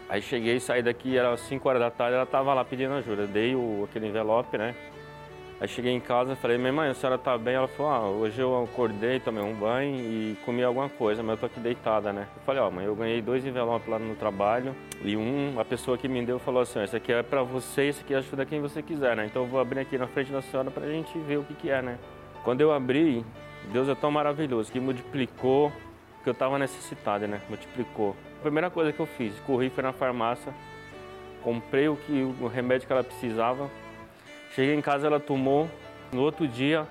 Aí 0.09 0.23
cheguei, 0.23 0.59
saí 0.59 0.81
daqui, 0.81 1.15
era 1.15 1.37
5 1.37 1.69
horas 1.69 1.79
da 1.79 1.91
tarde, 1.91 2.15
ela 2.15 2.23
estava 2.23 2.51
lá 2.53 2.65
pedindo 2.65 2.95
ajuda. 2.95 3.27
Dei 3.27 3.55
o, 3.55 3.87
aquele 3.87 4.07
envelope, 4.07 4.57
né? 4.57 4.73
Aí 5.61 5.67
cheguei 5.67 5.91
em 5.91 5.99
casa, 5.99 6.37
falei, 6.37 6.57
minha 6.57 6.71
mãe, 6.71 6.89
a 6.89 6.93
senhora 6.93 7.17
tá 7.17 7.37
bem? 7.37 7.53
Ela 7.53 7.67
falou, 7.67 7.91
ah, 7.91 8.09
hoje 8.09 8.41
eu 8.41 8.63
acordei, 8.63 9.19
tomei 9.19 9.43
um 9.43 9.53
banho 9.53 9.93
e 9.93 10.37
comi 10.45 10.63
alguma 10.63 10.87
coisa, 10.87 11.21
mas 11.21 11.33
eu 11.33 11.37
tô 11.37 11.45
aqui 11.47 11.59
deitada, 11.59 12.13
né? 12.13 12.27
Eu 12.33 12.41
falei, 12.43 12.61
ó, 12.61 12.69
oh, 12.69 12.71
mãe, 12.71 12.85
eu 12.85 12.95
ganhei 12.95 13.21
dois 13.21 13.45
envelopes 13.45 13.89
lá 13.89 13.99
no 13.99 14.15
trabalho 14.15 14.73
e 15.03 15.17
um, 15.17 15.59
a 15.59 15.65
pessoa 15.65 15.97
que 15.97 16.07
me 16.07 16.25
deu 16.25 16.39
falou 16.39 16.61
assim, 16.61 16.81
esse 16.81 16.95
aqui 16.95 17.11
é 17.11 17.21
pra 17.21 17.43
você, 17.43 17.89
esse 17.89 18.01
aqui 18.01 18.15
ajuda 18.15 18.45
quem 18.45 18.61
você 18.61 18.81
quiser, 18.81 19.17
né? 19.17 19.25
Então 19.25 19.43
eu 19.43 19.49
vou 19.49 19.59
abrir 19.59 19.81
aqui 19.81 19.97
na 19.97 20.07
frente 20.07 20.31
da 20.31 20.41
senhora 20.41 20.71
pra 20.71 20.87
gente 20.87 21.19
ver 21.19 21.37
o 21.37 21.43
que 21.43 21.53
que 21.53 21.69
é, 21.69 21.81
né? 21.81 21.99
Quando 22.45 22.61
eu 22.61 22.71
abri, 22.71 23.25
Deus 23.73 23.89
é 23.89 23.95
tão 23.95 24.09
maravilhoso 24.09 24.71
que 24.71 24.79
multiplicou 24.79 25.67
o 25.67 26.23
que 26.23 26.29
eu 26.29 26.33
tava 26.33 26.57
necessitado, 26.57 27.27
né? 27.27 27.41
Multiplicou. 27.49 28.15
A 28.39 28.41
primeira 28.41 28.69
coisa 28.69 28.93
que 28.93 28.99
eu 29.01 29.05
fiz, 29.05 29.37
corri, 29.41 29.69
fui 29.69 29.83
na 29.83 29.91
farmácia, 29.91 30.53
comprei 31.43 31.89
o, 31.89 31.97
que, 31.97 32.21
o 32.39 32.47
remédio 32.47 32.87
que 32.87 32.93
ela 32.93 33.03
precisava, 33.03 33.69
cheguei 34.55 34.73
em 34.73 34.81
casa, 34.81 35.07
ela 35.07 35.19
tomou, 35.19 35.69
no 36.13 36.21
outro 36.21 36.47
dia 36.47 36.87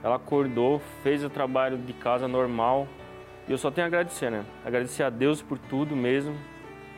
ela 0.00 0.14
acordou, 0.14 0.80
fez 1.02 1.24
o 1.24 1.28
trabalho 1.28 1.76
de 1.76 1.92
casa 1.92 2.28
normal 2.28 2.86
e 3.48 3.52
eu 3.52 3.58
só 3.58 3.68
tenho 3.68 3.84
a 3.84 3.88
agradecer, 3.88 4.30
né? 4.30 4.44
Agradecer 4.64 5.02
a 5.02 5.10
Deus 5.10 5.42
por 5.42 5.58
tudo 5.58 5.96
mesmo. 5.96 6.36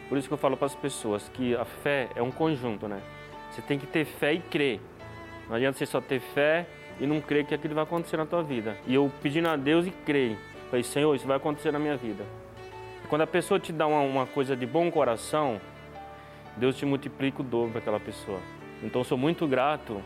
Por 0.06 0.18
isso 0.18 0.28
que 0.28 0.34
eu 0.34 0.38
falo 0.38 0.54
para 0.54 0.66
as 0.66 0.74
pessoas 0.74 1.30
que 1.30 1.56
a 1.56 1.64
fé 1.64 2.10
é 2.14 2.20
um 2.20 2.30
conjunto, 2.30 2.86
né? 2.86 3.00
Você 3.50 3.62
tem 3.62 3.78
que 3.78 3.86
ter 3.86 4.04
fé 4.04 4.34
e 4.34 4.40
crer. 4.40 4.82
Não 5.48 5.56
adianta 5.56 5.78
você 5.78 5.86
só 5.86 5.98
ter 5.98 6.20
fé 6.20 6.66
e 7.00 7.06
não 7.06 7.22
crer 7.22 7.46
que 7.46 7.54
aquilo 7.54 7.74
vai 7.74 7.84
acontecer 7.84 8.18
na 8.18 8.26
tua 8.26 8.42
vida. 8.42 8.76
E 8.86 8.94
eu 8.94 9.10
pedindo 9.22 9.48
a 9.48 9.56
Deus 9.56 9.86
e 9.86 9.90
creio. 9.90 10.36
Falei, 10.68 10.82
Senhor, 10.82 11.14
isso 11.14 11.26
vai 11.26 11.38
acontecer 11.38 11.72
na 11.72 11.78
minha 11.78 11.96
vida. 11.96 12.22
Quando 13.12 13.20
a 13.20 13.26
pessoa 13.26 13.60
te 13.60 13.74
dá 13.74 13.86
uma, 13.86 14.00
uma 14.00 14.26
coisa 14.26 14.56
de 14.56 14.64
bom 14.64 14.90
coração, 14.90 15.60
Deus 16.56 16.78
te 16.78 16.86
multiplica 16.86 17.42
o 17.42 17.44
dobro 17.44 17.72
para 17.72 17.80
aquela 17.80 18.00
pessoa. 18.00 18.40
Então 18.82 19.04
sou 19.04 19.18
muito 19.18 19.46
grato, 19.46 20.00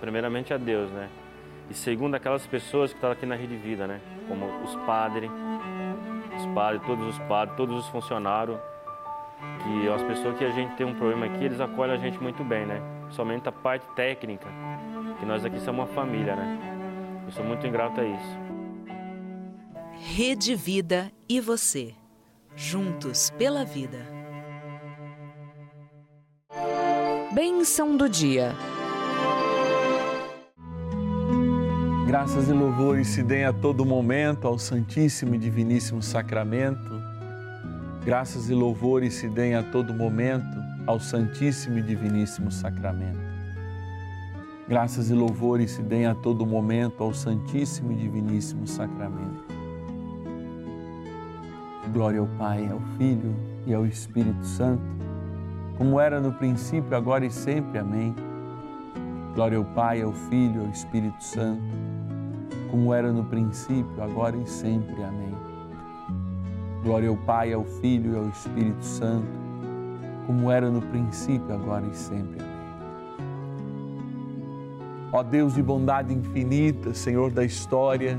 primeiramente 0.00 0.52
a 0.52 0.56
Deus, 0.56 0.90
né? 0.90 1.08
E 1.70 1.74
segundo 1.74 2.16
aquelas 2.16 2.44
pessoas 2.48 2.90
que 2.90 2.96
estão 2.96 3.12
aqui 3.12 3.24
na 3.24 3.36
Rede 3.36 3.54
Vida, 3.54 3.86
né? 3.86 4.00
Como 4.26 4.46
os 4.64 4.74
padres, 4.84 5.30
os 6.36 6.46
padres, 6.46 6.82
todos 6.84 7.06
os 7.06 7.18
padres, 7.20 7.56
todos 7.56 7.84
os 7.84 7.86
funcionários, 7.86 8.58
que 9.62 9.88
as 9.88 10.02
pessoas 10.02 10.36
que 10.36 10.44
a 10.44 10.50
gente 10.50 10.74
tem 10.74 10.84
um 10.84 10.94
problema 10.96 11.26
aqui, 11.26 11.44
eles 11.44 11.60
acolhem 11.60 11.94
a 11.94 11.98
gente 11.98 12.20
muito 12.20 12.42
bem, 12.42 12.66
né? 12.66 12.82
Somente 13.10 13.48
a 13.48 13.52
parte 13.52 13.86
técnica, 13.94 14.48
que 15.20 15.24
nós 15.24 15.44
aqui 15.44 15.60
somos 15.60 15.84
uma 15.84 15.94
família, 15.94 16.34
né? 16.34 16.58
Eu 17.26 17.30
sou 17.30 17.44
muito 17.44 17.64
ingrato 17.64 18.00
a 18.00 18.04
isso. 18.04 18.38
Rede 20.00 20.56
Vida 20.56 21.12
e 21.28 21.40
você 21.40 21.94
juntos 22.60 23.30
pela 23.38 23.64
vida. 23.64 24.06
Bênção 27.32 27.96
do 27.96 28.06
dia. 28.06 28.54
Graças 32.06 32.50
e 32.50 32.52
louvores 32.52 33.06
se 33.06 33.22
deem 33.22 33.46
a 33.46 33.52
todo 33.52 33.86
momento 33.86 34.46
ao 34.46 34.58
Santíssimo 34.58 35.34
e 35.36 35.38
Diviníssimo 35.38 36.02
Sacramento. 36.02 36.90
Graças 38.04 38.50
e 38.50 38.54
louvores 38.54 39.14
se 39.14 39.28
deem 39.28 39.54
a 39.54 39.62
todo 39.62 39.94
momento 39.94 40.58
ao 40.86 41.00
Santíssimo 41.00 41.78
e 41.78 41.82
Diviníssimo 41.82 42.52
Sacramento. 42.52 43.30
Graças 44.68 45.08
e 45.08 45.14
louvores 45.14 45.70
se 45.70 45.82
deem 45.82 46.04
a 46.04 46.14
todo 46.14 46.44
momento 46.44 47.02
ao 47.02 47.14
Santíssimo 47.14 47.92
e 47.92 47.96
Diviníssimo 47.96 48.66
Sacramento. 48.66 49.59
Glória 51.92 52.20
ao 52.20 52.26
Pai, 52.38 52.68
ao 52.70 52.80
Filho 52.96 53.34
e 53.66 53.74
ao 53.74 53.84
Espírito 53.84 54.44
Santo, 54.44 54.82
como 55.76 55.98
era 55.98 56.20
no 56.20 56.32
princípio, 56.32 56.96
agora 56.96 57.26
e 57.26 57.30
sempre. 57.30 57.78
Amém. 57.78 58.14
Glória 59.34 59.58
ao 59.58 59.64
Pai, 59.64 60.00
ao 60.00 60.12
Filho 60.12 60.62
e 60.62 60.64
ao 60.66 60.70
Espírito 60.70 61.22
Santo, 61.22 61.62
como 62.70 62.94
era 62.94 63.12
no 63.12 63.24
princípio, 63.24 64.02
agora 64.02 64.36
e 64.36 64.46
sempre. 64.46 65.02
Amém. 65.02 65.34
Glória 66.84 67.08
ao 67.08 67.16
Pai, 67.16 67.52
ao 67.52 67.64
Filho 67.64 68.14
e 68.14 68.16
ao 68.18 68.28
Espírito 68.28 68.84
Santo, 68.84 69.28
como 70.26 70.50
era 70.50 70.70
no 70.70 70.80
princípio, 70.80 71.52
agora 71.52 71.84
e 71.86 71.94
sempre. 71.96 72.40
Amém. 72.40 72.60
Ó 75.12 75.24
Deus 75.24 75.54
de 75.54 75.62
bondade 75.62 76.14
infinita, 76.14 76.94
Senhor 76.94 77.32
da 77.32 77.44
história, 77.44 78.16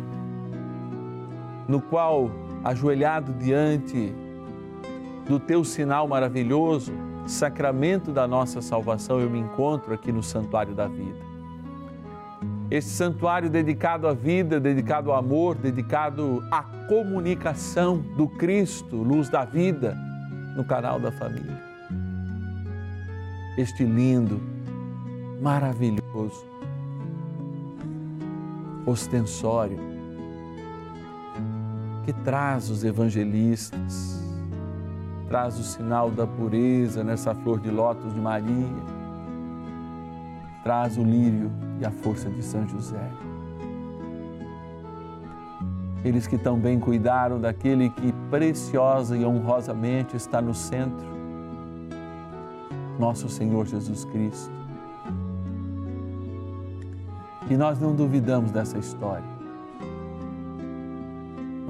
no 1.69 1.79
qual 1.79 2.29
ajoelhado 2.63 3.33
diante 3.33 4.13
do 5.27 5.39
teu 5.39 5.63
sinal 5.63 6.07
maravilhoso, 6.07 6.91
sacramento 7.27 8.11
da 8.11 8.27
nossa 8.27 8.61
salvação, 8.61 9.19
eu 9.19 9.29
me 9.29 9.39
encontro 9.39 9.93
aqui 9.93 10.11
no 10.11 10.23
Santuário 10.23 10.73
da 10.73 10.87
Vida. 10.87 11.31
Esse 12.69 12.89
santuário 12.89 13.49
dedicado 13.49 14.07
à 14.07 14.13
vida, 14.13 14.57
dedicado 14.57 15.11
ao 15.11 15.17
amor, 15.17 15.55
dedicado 15.55 16.41
à 16.49 16.63
comunicação 16.63 17.97
do 17.97 18.29
Cristo, 18.29 18.95
luz 18.95 19.27
da 19.27 19.43
vida, 19.43 19.93
no 20.55 20.63
canal 20.63 20.97
da 20.97 21.11
família. 21.11 21.61
Este 23.57 23.83
lindo, 23.83 24.41
maravilhoso, 25.41 26.45
ostensório, 28.85 29.90
que 32.03 32.13
traz 32.13 32.69
os 32.69 32.83
evangelistas, 32.83 34.21
traz 35.27 35.59
o 35.59 35.63
sinal 35.63 36.09
da 36.09 36.25
pureza 36.25 37.03
nessa 37.03 37.33
flor 37.33 37.59
de 37.59 37.69
lótus 37.69 38.13
de 38.13 38.19
Maria, 38.19 38.67
traz 40.63 40.97
o 40.97 41.03
lírio 41.03 41.51
e 41.79 41.85
a 41.85 41.91
força 41.91 42.29
de 42.29 42.43
São 42.43 42.67
José. 42.67 43.09
Eles 46.03 46.25
que 46.25 46.37
tão 46.37 46.57
bem 46.57 46.79
cuidaram 46.79 47.39
daquele 47.39 47.89
que 47.89 48.11
preciosa 48.31 49.15
e 49.15 49.23
honrosamente 49.23 50.15
está 50.15 50.41
no 50.41 50.53
centro, 50.53 51.05
nosso 52.99 53.29
Senhor 53.29 53.67
Jesus 53.67 54.05
Cristo. 54.05 54.51
E 57.49 57.55
nós 57.55 57.79
não 57.79 57.93
duvidamos 57.93 58.51
dessa 58.51 58.77
história. 58.79 59.40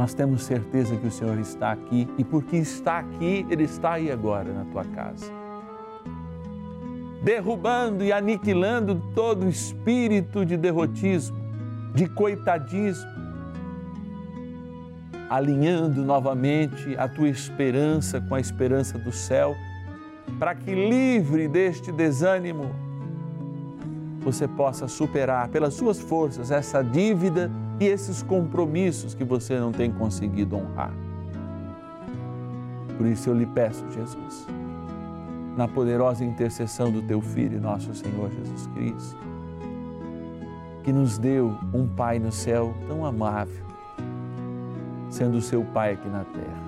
Nós 0.02 0.16
temos 0.16 0.42
certeza 0.42 0.96
que 0.96 1.06
o 1.06 1.12
Senhor 1.12 1.38
está 1.38 1.72
aqui 1.72 2.08
e 2.18 2.24
porque 2.24 2.58
está 2.58 2.98
aqui, 2.98 3.46
Ele 3.52 3.66
está 3.66 3.92
aí 3.92 4.12
agora 4.12 4.52
na 4.52 4.66
tua 4.66 4.84
casa. 4.84 5.32
Derrubando 7.22 8.04
e 8.04 8.12
aniquilando 8.12 9.00
todo 9.14 9.48
espírito 9.48 10.44
de 10.44 10.58
derrotismo, 10.58 11.38
de 11.94 12.08
coitadismo, 12.08 13.08
alinhando 15.30 16.04
novamente 16.04 16.98
a 16.98 17.08
tua 17.08 17.30
esperança 17.30 18.20
com 18.20 18.34
a 18.34 18.40
esperança 18.40 18.98
do 18.98 19.12
céu, 19.12 19.56
para 20.40 20.56
que 20.56 20.74
livre 20.74 21.48
deste 21.48 21.92
desânimo, 21.92 22.74
você 24.22 24.48
possa 24.48 24.88
superar 24.88 25.48
pelas 25.50 25.76
suas 25.76 26.00
forças 26.00 26.50
essa 26.50 26.84
dívida 26.84 27.52
e 27.82 27.86
esses 27.86 28.22
compromissos 28.22 29.16
que 29.16 29.24
você 29.24 29.60
não 29.60 29.72
tem 29.72 29.92
conseguido 29.92 30.56
honrar. 30.56 30.94
Por 32.96 33.08
isso 33.08 33.28
eu 33.28 33.34
lhe 33.34 33.48
peço, 33.48 33.84
Jesus, 33.90 34.46
na 35.58 35.68
poderosa 35.68 36.24
intercessão 36.24 36.92
do 36.92 37.02
teu 37.02 37.20
Filho, 37.22 37.60
nosso 37.60 37.92
Senhor 37.96 38.30
Jesus 38.30 38.68
Cristo, 38.68 39.18
que 40.84 40.94
nos 40.94 41.18
deu 41.18 41.58
um 41.74 41.88
Pai 41.88 42.20
no 42.20 42.32
céu 42.32 42.72
tão 42.88 43.04
amável, 43.04 43.66
sendo 45.10 45.40
o 45.40 45.42
seu 45.42 45.66
Pai 45.66 45.94
aqui 45.94 46.08
na 46.08 46.24
terra. 46.24 46.62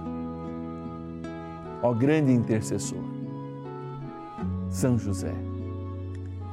Ó 1.83 1.93
grande 1.93 2.31
intercessor, 2.31 3.03
São 4.67 4.97
José, 4.97 5.35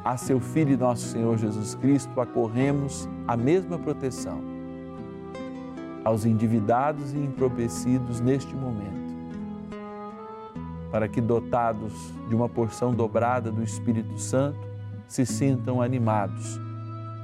a 0.05 0.19
seu 0.19 0.39
Filho 0.39 0.77
nosso 0.77 1.07
Senhor 1.07 1.39
Jesus 1.39 1.75
Cristo, 1.77 2.21
acorremos 2.21 3.09
a 3.27 3.39
mesma 3.39 3.79
proteção 3.79 4.50
aos 6.05 6.25
endividados 6.25 7.13
e 7.13 7.19
empobrecida 7.19 8.05
neste 8.23 8.55
momento, 8.55 9.01
para 10.91 11.09
que, 11.09 11.21
dotados 11.21 11.93
de 12.29 12.35
uma 12.35 12.49
porção 12.49 12.93
dobrada 12.93 13.51
do 13.51 13.63
Espírito 13.63 14.19
Santo, 14.19 14.59
se 15.07 15.27
sintam 15.27 15.83
animados 15.83 16.61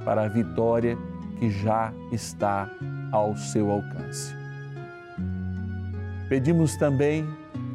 para 0.05 0.23
a 0.23 0.27
vitória 0.27 0.97
que 1.39 1.49
já 1.49 1.91
está 2.11 2.69
ao 3.11 3.35
seu 3.35 3.71
alcance. 3.71 4.35
Pedimos 6.29 6.75
também, 6.75 7.25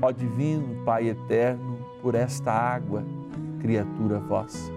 ó 0.01 0.13
Divino 0.13 0.85
Pai 0.85 1.09
Eterno, 1.09 1.79
por 2.03 2.15
esta 2.15 2.53
água, 2.53 3.03
criatura 3.61 4.19
vossa. 4.19 4.71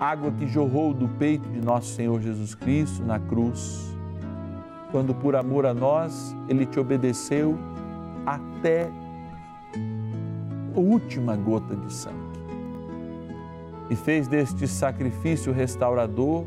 Água 0.00 0.30
que 0.30 0.46
jorrou 0.46 0.92
do 0.92 1.08
peito 1.08 1.48
de 1.48 1.60
nosso 1.60 1.94
Senhor 1.94 2.20
Jesus 2.20 2.54
Cristo 2.54 3.02
na 3.04 3.18
cruz 3.18 3.97
quando 4.90 5.14
por 5.14 5.36
amor 5.36 5.66
a 5.66 5.74
nós 5.74 6.34
ele 6.48 6.64
te 6.64 6.80
obedeceu 6.80 7.58
até 8.24 8.90
a 10.74 10.80
última 10.80 11.36
gota 11.36 11.74
de 11.76 11.92
sangue. 11.92 12.16
E 13.90 13.96
fez 13.96 14.28
deste 14.28 14.68
sacrifício 14.68 15.52
restaurador, 15.52 16.44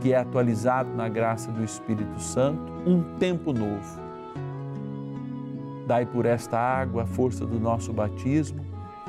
que 0.00 0.12
é 0.12 0.16
atualizado 0.16 0.90
na 0.94 1.08
graça 1.08 1.50
do 1.50 1.62
Espírito 1.62 2.20
Santo, 2.20 2.72
um 2.86 3.02
tempo 3.18 3.52
novo. 3.52 4.02
Dai 5.86 6.06
por 6.06 6.24
esta 6.24 6.58
água 6.58 7.02
a 7.02 7.06
força 7.06 7.44
do 7.44 7.60
nosso 7.60 7.92
batismo 7.92 8.64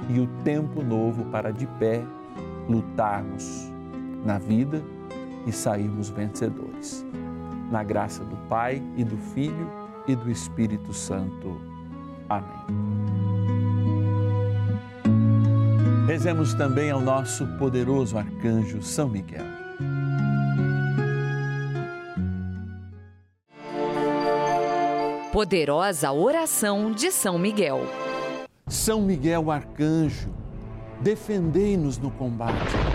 e 0.10 0.20
o 0.20 0.28
tempo 0.44 0.84
novo 0.84 1.26
para 1.26 1.52
de 1.52 1.66
pé 1.66 2.04
lutarmos 2.68 3.72
na 4.26 4.38
vida 4.38 4.84
e 5.46 5.52
sairmos 5.52 6.10
vencedores 6.10 7.06
na 7.72 7.84
graça 7.84 8.24
do 8.24 8.36
Pai 8.48 8.82
e 8.96 9.04
do 9.04 9.18
Filho 9.18 9.70
e 10.08 10.16
do 10.16 10.30
Espírito 10.30 10.94
Santo. 10.94 11.60
Amém. 12.30 12.96
Rezemos 16.08 16.54
também 16.54 16.92
ao 16.92 17.02
nosso 17.02 17.48
poderoso 17.58 18.18
arcanjo 18.18 18.82
São 18.82 19.10
Miguel. 19.10 19.46
Poderosa 25.32 26.12
oração 26.12 26.92
de 26.92 27.12
São 27.12 27.38
Miguel. 27.38 27.82
São 28.68 29.02
Miguel 29.02 29.52
arcanjo, 29.52 30.30
defendei-nos 31.02 31.98
no 31.98 32.10
combate 32.10 32.95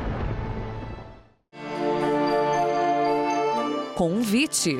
Convite. 4.01 4.79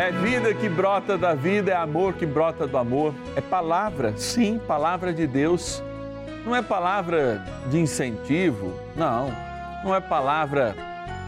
É 0.00 0.10
vida 0.10 0.52
que 0.52 0.68
brota 0.68 1.16
da 1.16 1.32
vida, 1.32 1.70
é 1.70 1.76
amor 1.76 2.14
que 2.14 2.26
brota 2.26 2.66
do 2.66 2.76
amor. 2.76 3.14
É 3.36 3.40
palavra, 3.40 4.16
sim, 4.16 4.58
palavra 4.58 5.12
de 5.12 5.24
Deus. 5.24 5.80
Não 6.44 6.56
é 6.56 6.60
palavra 6.60 7.40
de 7.70 7.78
incentivo, 7.78 8.74
não. 8.96 9.30
Não 9.84 9.94
é 9.94 10.00
palavra 10.00 10.74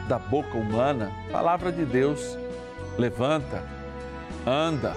da 0.08 0.18
boca 0.18 0.58
humana, 0.58 1.12
palavra 1.30 1.70
de 1.70 1.84
Deus. 1.84 2.36
Levanta, 2.98 3.62
anda. 4.44 4.92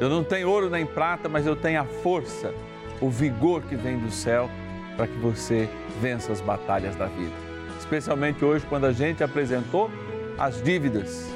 Eu 0.00 0.08
não 0.08 0.24
tenho 0.24 0.48
ouro 0.48 0.70
nem 0.70 0.86
prata, 0.86 1.28
mas 1.28 1.46
eu 1.46 1.54
tenho 1.54 1.82
a 1.82 1.84
força, 1.84 2.50
o 2.98 3.10
vigor 3.10 3.60
que 3.64 3.76
vem 3.76 3.98
do 3.98 4.10
céu 4.10 4.48
para 4.96 5.06
que 5.06 5.18
você 5.18 5.68
vença 6.00 6.32
as 6.32 6.40
batalhas 6.40 6.96
da 6.96 7.08
vida. 7.08 7.34
Especialmente 7.78 8.42
hoje, 8.42 8.64
quando 8.66 8.86
a 8.86 8.92
gente 8.92 9.22
apresentou 9.22 9.90
as 10.38 10.62
dívidas, 10.62 11.26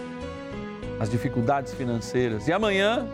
as 0.99 1.09
dificuldades 1.09 1.75
financeiras. 1.75 2.49
E 2.49 2.53
amanhã, 2.53 3.07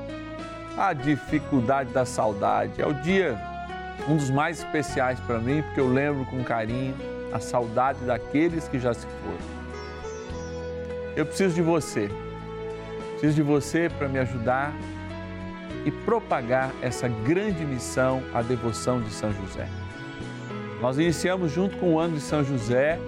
a 0.76 0.92
dificuldade 0.92 1.92
da 1.92 2.04
saudade. 2.04 2.80
É 2.80 2.86
o 2.86 2.94
dia, 2.94 3.38
um 4.08 4.16
dos 4.16 4.30
mais 4.30 4.58
especiais 4.58 5.20
para 5.20 5.38
mim, 5.38 5.62
porque 5.62 5.80
eu 5.80 5.88
lembro 5.88 6.24
com 6.26 6.42
carinho 6.42 6.94
a 7.32 7.40
saudade 7.40 8.04
daqueles 8.04 8.68
que 8.68 8.78
já 8.78 8.94
se 8.94 9.06
foram. 9.06 9.54
Eu 11.16 11.26
preciso 11.26 11.54
de 11.54 11.62
você, 11.62 12.10
preciso 13.12 13.34
de 13.34 13.42
você 13.42 13.88
para 13.88 14.08
me 14.08 14.18
ajudar 14.18 14.72
e 15.84 15.90
propagar 15.90 16.72
essa 16.80 17.06
grande 17.08 17.64
missão, 17.64 18.22
a 18.32 18.42
devoção 18.42 19.00
de 19.00 19.10
São 19.10 19.32
José. 19.32 19.68
Nós 20.80 20.98
iniciamos 20.98 21.52
junto 21.52 21.76
com 21.76 21.94
o 21.94 21.98
ano 21.98 22.16
de 22.16 22.20
São 22.20 22.42
José 22.42 22.98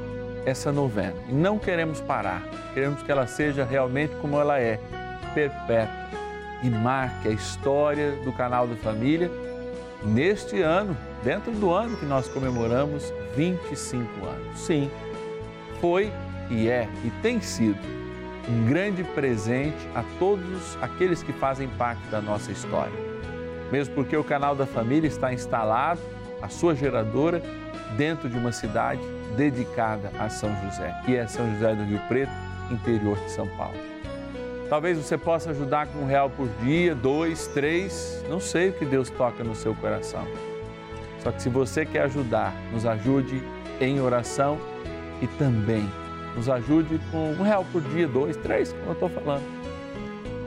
essa 0.46 0.72
novena. 0.72 1.16
E 1.28 1.32
não 1.32 1.59
queremos 1.59 2.00
parar, 2.00 2.42
queremos 2.72 3.02
que 3.02 3.11
ela 3.11 3.26
seja 3.26 3.64
realmente 3.64 4.14
como 4.16 4.40
ela 4.40 4.59
é, 4.59 4.78
perpétua, 5.35 6.06
e 6.62 6.70
marque 6.70 7.28
a 7.28 7.32
história 7.32 8.12
do 8.24 8.32
canal 8.32 8.66
da 8.66 8.76
família 8.76 9.30
neste 10.02 10.62
ano, 10.62 10.96
dentro 11.22 11.52
do 11.52 11.70
ano 11.70 11.96
que 11.96 12.06
nós 12.06 12.28
comemoramos 12.28 13.12
25 13.37 14.24
anos. 14.24 14.59
Sim, 14.59 14.90
foi 15.80 16.11
e 16.48 16.68
é 16.68 16.88
e 17.04 17.11
tem 17.20 17.40
sido 17.40 17.78
um 18.48 18.66
grande 18.66 19.02
presente 19.02 19.76
a 19.94 20.04
todos 20.18 20.78
aqueles 20.80 21.22
que 21.22 21.32
fazem 21.32 21.68
parte 21.68 22.02
da 22.11 22.20
nossa 22.20 22.52
história. 22.52 22.94
Mesmo 23.72 23.94
porque 23.94 24.16
o 24.16 24.22
canal 24.22 24.54
da 24.54 24.64
família 24.64 25.09
está 25.09 25.32
instalado, 25.32 26.00
a 26.40 26.48
sua 26.48 26.74
geradora, 26.74 27.42
dentro 27.96 28.28
de 28.28 28.37
uma 28.37 28.52
cidade 28.52 29.00
dedicada 29.37 30.11
a 30.18 30.29
São 30.29 30.51
José, 30.64 30.94
que 31.05 31.16
é 31.16 31.27
São 31.27 31.51
José 31.53 31.75
do 31.75 31.85
Rio 31.85 32.01
Preto, 32.09 32.33
interior 32.70 33.18
de 33.18 33.31
São 33.31 33.46
Paulo. 33.57 33.77
Talvez 34.68 34.99
você 34.99 35.16
possa 35.16 35.51
ajudar 35.51 35.87
com 35.87 36.01
um 36.01 36.07
real 36.07 36.29
por 36.29 36.49
dia, 36.62 36.94
dois, 36.94 37.46
três, 37.49 38.25
não 38.29 38.40
sei 38.40 38.70
o 38.70 38.72
que 38.72 38.85
Deus 38.85 39.09
toca 39.11 39.44
no 39.44 39.55
seu 39.55 39.75
coração. 39.77 40.27
Só 41.20 41.31
que 41.31 41.40
se 41.40 41.49
você 41.49 41.87
quer 41.87 42.03
ajudar, 42.03 42.53
nos 42.72 42.85
ajude 42.85 43.42
em 43.81 44.01
oração 44.01 44.59
e 45.22 45.27
também 45.27 45.88
nos 46.35 46.49
ajude 46.49 47.01
com 47.11 47.33
um 47.33 47.42
real 47.42 47.64
por 47.72 47.81
dia, 47.81 48.07
dois, 48.07 48.37
três, 48.37 48.72
como 48.72 48.87
eu 48.87 48.92
estou 48.92 49.09
falando. 49.09 49.44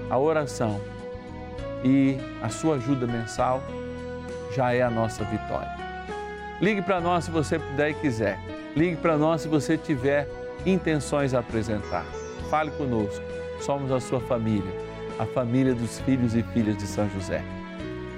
A 0.10 0.17
oração 0.17 0.80
e 1.84 2.17
a 2.41 2.49
sua 2.49 2.75
ajuda 2.75 3.08
mensal 3.08 3.63
já 4.56 4.73
é 4.73 4.82
a 4.82 4.89
nossa 4.89 5.23
vitória. 5.23 5.71
Ligue 6.62 6.82
para 6.82 6.99
nós 6.99 7.25
se 7.25 7.32
você 7.32 7.58
puder 7.58 7.91
e 7.91 7.93
quiser. 7.95 8.38
Ligue 8.75 8.97
para 8.97 9.17
nós 9.17 9.41
se 9.41 9.47
você 9.47 9.77
tiver 9.77 10.27
intenções 10.65 11.34
a 11.34 11.39
apresentar. 11.39 12.05
Fale 12.49 12.71
conosco. 12.71 13.23
Somos 13.62 13.91
a 13.91 13.99
sua 13.99 14.19
família, 14.21 14.71
a 15.17 15.25
família 15.25 15.73
dos 15.73 15.99
filhos 15.99 16.34
e 16.34 16.43
filhas 16.43 16.77
de 16.77 16.88
São 16.88 17.10
José. 17.10 17.43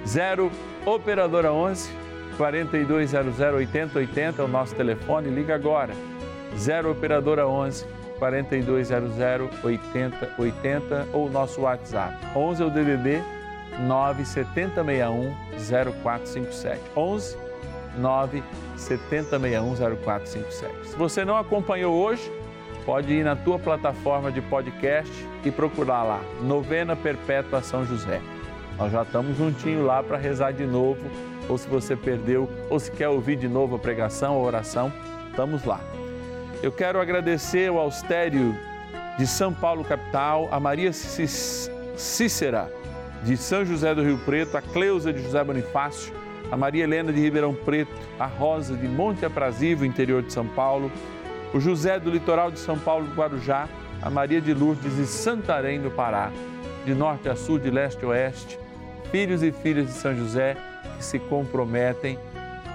0 0.05 0.51
Operadora 0.85 1.53
11 1.53 1.89
4200 2.37 3.39
8080 3.39 4.41
é 4.41 4.45
o 4.45 4.47
nosso 4.47 4.75
telefone. 4.75 5.29
Liga 5.29 5.55
agora. 5.55 5.93
0 6.57 6.91
Operadora 6.91 7.47
11 7.47 7.85
4200 8.19 9.19
8080 9.63 11.07
ou 11.13 11.29
nosso 11.29 11.61
WhatsApp. 11.61 12.15
11 12.35 12.61
é 12.61 12.65
o 12.65 12.69
DDD 12.69 13.23
97061 13.87 15.33
0457. 16.03 16.79
11 16.95 17.50
97061 17.97 19.75
0457. 19.75 20.89
Se 20.89 20.95
você 20.95 21.25
não 21.25 21.37
acompanhou 21.37 21.95
hoje, 21.95 22.31
pode 22.85 23.13
ir 23.13 23.23
na 23.23 23.35
tua 23.35 23.59
plataforma 23.59 24.31
de 24.31 24.41
podcast 24.41 25.11
e 25.43 25.51
procurar 25.51 26.03
lá, 26.03 26.21
Novena 26.41 26.95
Perpétua 26.95 27.61
São 27.61 27.85
José. 27.85 28.21
Nós 28.77 28.91
já 28.91 29.03
estamos 29.03 29.37
juntinho 29.37 29.85
lá 29.85 30.01
para 30.01 30.17
rezar 30.17 30.51
de 30.51 30.65
novo, 30.65 31.01
ou 31.47 31.57
se 31.57 31.67
você 31.67 31.95
perdeu, 31.95 32.49
ou 32.69 32.79
se 32.79 32.91
quer 32.91 33.09
ouvir 33.09 33.35
de 33.35 33.47
novo 33.47 33.75
a 33.75 33.79
pregação, 33.79 34.35
a 34.35 34.39
oração, 34.39 34.91
estamos 35.29 35.63
lá. 35.63 35.79
Eu 36.63 36.71
quero 36.71 36.99
agradecer 36.99 37.69
ao 37.69 37.77
Austério 37.77 38.55
de 39.17 39.27
São 39.27 39.53
Paulo, 39.53 39.83
capital, 39.83 40.47
a 40.51 40.59
Maria 40.59 40.91
Cícera 40.93 42.71
de 43.23 43.37
São 43.37 43.65
José 43.65 43.93
do 43.93 44.03
Rio 44.03 44.17
Preto, 44.19 44.57
a 44.57 44.61
Cleusa 44.61 45.13
de 45.13 45.21
José 45.21 45.43
Bonifácio, 45.43 46.13
a 46.51 46.57
Maria 46.57 46.83
Helena 46.83 47.13
de 47.13 47.21
Ribeirão 47.21 47.55
Preto, 47.55 47.91
a 48.19 48.25
Rosa 48.25 48.75
de 48.75 48.87
Monte 48.87 49.25
Aprazível, 49.25 49.85
interior 49.85 50.21
de 50.21 50.33
São 50.33 50.45
Paulo, 50.45 50.91
o 51.53 51.59
José 51.59 51.97
do 51.97 52.11
litoral 52.11 52.51
de 52.51 52.59
São 52.59 52.77
Paulo, 52.77 53.07
Guarujá, 53.15 53.69
a 54.01 54.09
Maria 54.09 54.41
de 54.41 54.53
Lourdes 54.53 54.95
de 54.95 55.05
Santarém, 55.05 55.79
no 55.79 55.89
Pará, 55.89 56.29
de 56.85 56.93
norte 56.93 57.29
a 57.29 57.35
sul, 57.35 57.57
de 57.57 57.71
leste 57.71 58.03
a 58.03 58.09
oeste, 58.09 58.59
filhos 59.11 59.41
e 59.41 59.51
filhas 59.51 59.87
de 59.87 59.93
São 59.93 60.15
José 60.15 60.57
que 60.97 61.05
se 61.05 61.19
comprometem, 61.19 62.19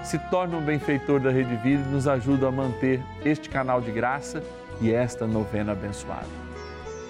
se 0.03 0.17
tornam 0.29 0.61
benfeitor 0.61 1.19
da 1.19 1.29
Rede 1.29 1.55
Vida 1.57 1.83
e 1.87 1.91
nos 1.91 2.07
ajudam 2.07 2.49
a 2.49 2.51
manter 2.51 3.01
este 3.23 3.49
canal 3.49 3.79
de 3.79 3.91
graça 3.91 4.41
e 4.81 4.91
esta 4.91 5.27
novena 5.27 5.73
abençoada. 5.73 6.27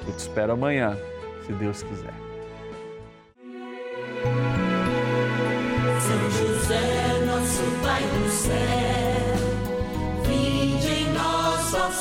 Eu 0.06 0.14
te 0.14 0.20
espero 0.20 0.54
amanhã, 0.54 0.98
se 1.46 1.54
Deus 1.54 1.84
quiser. 1.84 2.14